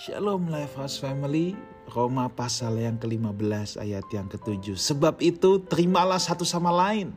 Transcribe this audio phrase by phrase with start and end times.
[0.00, 1.52] Shalom Life House Family,
[1.92, 4.72] Roma pasal yang ke-15 ayat yang ke-7.
[4.72, 7.12] Sebab itu terimalah satu sama lain.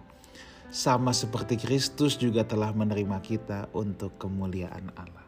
[0.67, 5.23] Sama seperti Kristus juga telah menerima kita untuk kemuliaan Allah.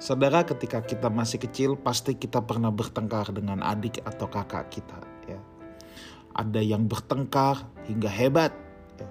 [0.00, 5.04] Saudara ketika kita masih kecil pasti kita pernah bertengkar dengan adik atau kakak kita.
[5.28, 5.44] Ya.
[6.32, 8.56] Ada yang bertengkar hingga hebat.
[8.96, 9.08] Ya.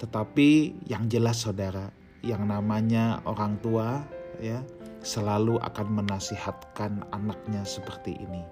[0.00, 1.92] Tetapi yang jelas saudara,
[2.24, 4.08] yang namanya orang tua
[4.40, 4.64] ya
[5.04, 8.42] selalu akan menasihatkan anaknya seperti ini.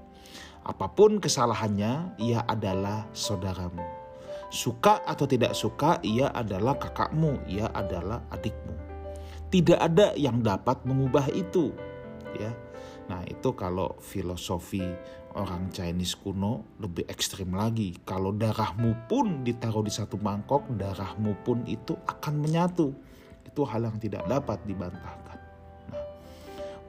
[0.62, 3.82] Apa pun kesalahannya, ia adalah saudaramu.
[4.52, 8.76] Suka atau tidak suka, ia adalah kakakmu, ia adalah adikmu.
[9.48, 11.72] Tidak ada yang dapat mengubah itu,
[12.36, 12.52] ya.
[13.10, 14.84] Nah, itu kalau filosofi
[15.34, 17.98] orang Chinese kuno lebih ekstrim lagi.
[18.04, 22.94] Kalau darahmu pun ditaruh di satu mangkok, darahmu pun itu akan menyatu.
[23.42, 25.31] Itu hal yang tidak dapat dibantahkan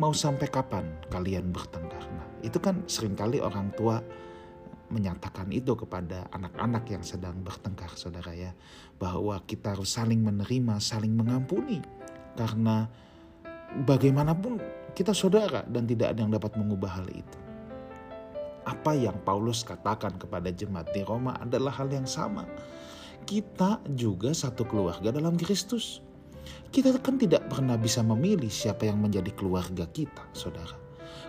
[0.02, 2.04] mau sampai kapan kalian bertengkar?
[2.14, 4.02] Nah, itu kan sering kali orang tua
[4.94, 8.54] menyatakan itu kepada anak-anak yang sedang bertengkar, saudara ya,
[9.02, 11.82] bahwa kita harus saling menerima, saling mengampuni,
[12.38, 12.86] karena
[13.90, 14.62] bagaimanapun
[14.94, 17.40] kita saudara dan tidak ada yang dapat mengubah hal itu.
[18.64, 22.46] Apa yang Paulus katakan kepada jemaat di Roma adalah hal yang sama.
[23.26, 26.00] Kita juga satu keluarga dalam Kristus.
[26.74, 30.76] Kita kan tidak pernah bisa memilih siapa yang menjadi keluarga kita, saudara.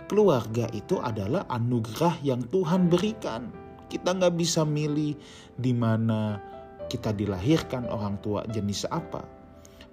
[0.05, 3.49] Keluarga itu adalah anugerah yang Tuhan berikan.
[3.89, 5.13] Kita nggak bisa milih
[5.57, 6.41] di mana
[6.89, 9.25] kita dilahirkan, orang tua jenis apa.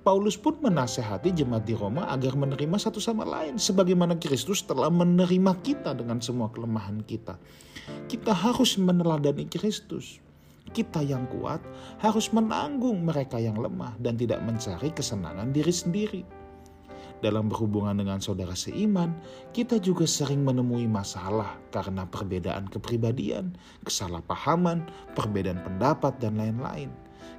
[0.02, 5.54] Paulus pun menasehati jemaat di Roma agar menerima satu sama lain sebagaimana Kristus telah menerima
[5.62, 7.38] kita dengan semua kelemahan kita.
[8.10, 10.18] Kita harus meneladani Kristus
[10.72, 11.60] kita yang kuat
[12.00, 16.22] harus menanggung mereka yang lemah dan tidak mencari kesenangan diri sendiri.
[17.22, 19.14] Dalam berhubungan dengan saudara seiman,
[19.54, 23.54] kita juga sering menemui masalah karena perbedaan kepribadian,
[23.86, 26.90] kesalahpahaman, perbedaan pendapat, dan lain-lain.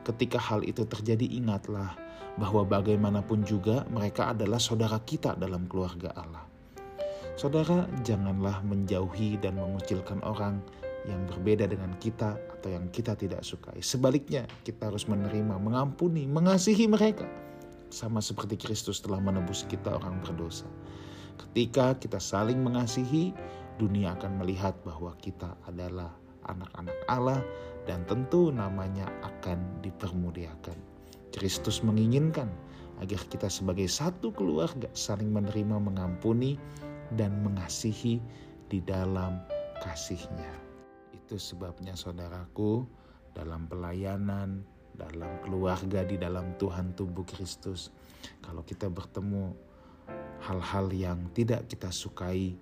[0.08, 2.00] Ketika hal itu terjadi, ingatlah
[2.39, 6.48] bahwa bagaimanapun juga mereka adalah saudara kita dalam keluarga Allah.
[7.36, 10.64] Saudara, janganlah menjauhi dan mengucilkan orang
[11.03, 13.80] yang berbeda dengan kita atau yang kita tidak sukai.
[13.83, 17.27] Sebaliknya, kita harus menerima, mengampuni, mengasihi mereka.
[17.91, 20.65] Sama seperti Kristus telah menebus kita orang berdosa.
[21.37, 23.36] Ketika kita saling mengasihi,
[23.77, 26.14] dunia akan melihat bahwa kita adalah
[26.47, 27.41] anak-anak Allah
[27.83, 30.77] dan tentu namanya akan dipermuliakan.
[31.33, 32.47] Kristus menginginkan
[33.02, 36.55] agar kita sebagai satu keluarga saling menerima, mengampuni,
[37.17, 38.21] dan mengasihi
[38.70, 39.41] di dalam
[39.81, 40.63] kasihnya.
[41.33, 42.86] Itu sebabnya saudaraku
[43.33, 44.61] dalam pelayanan,
[44.94, 47.89] dalam keluarga, di dalam Tuhan tubuh Kristus.
[48.38, 49.49] Kalau kita bertemu
[50.45, 52.54] hal-hal yang tidak kita sukai,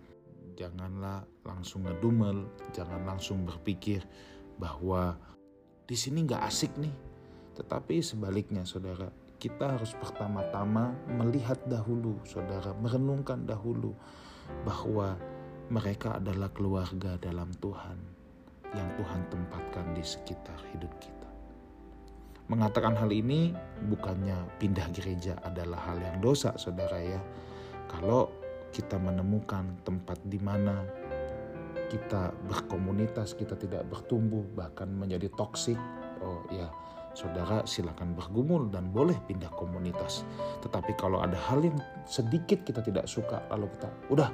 [0.55, 4.07] janganlah langsung ngedumel, jangan langsung berpikir
[4.55, 5.19] bahwa
[5.83, 6.95] di sini nggak asik nih.
[7.59, 13.91] Tetapi sebaliknya saudara, kita harus pertama-tama melihat dahulu, saudara, merenungkan dahulu
[14.63, 15.19] bahwa
[15.67, 18.20] mereka adalah keluarga dalam Tuhan
[18.75, 21.29] yang Tuhan tempatkan di sekitar hidup kita.
[22.47, 23.55] Mengatakan hal ini
[23.87, 27.21] bukannya pindah gereja adalah hal yang dosa, saudara ya.
[27.87, 28.31] Kalau
[28.71, 30.83] kita menemukan tempat di mana
[31.91, 35.75] kita berkomunitas, kita tidak bertumbuh, bahkan menjadi toksik,
[36.23, 36.71] oh ya,
[37.11, 40.23] saudara silakan bergumul dan boleh pindah komunitas.
[40.63, 41.75] Tetapi kalau ada hal yang
[42.07, 44.31] sedikit kita tidak suka, lalu kita, udah,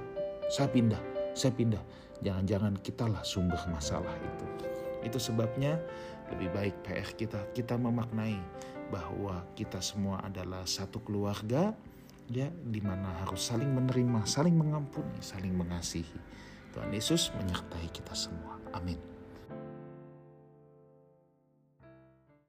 [0.54, 1.02] saya pindah,
[1.38, 1.84] saya pindah.
[2.26, 4.46] Jangan-jangan kitalah sumber masalah itu.
[5.06, 5.78] Itu sebabnya
[6.34, 8.42] lebih baik PR kita kita memaknai
[8.90, 11.76] bahwa kita semua adalah satu keluarga
[12.28, 16.20] ya di mana harus saling menerima, saling mengampuni, saling mengasihi.
[16.76, 18.60] Tuhan Yesus menyertai kita semua.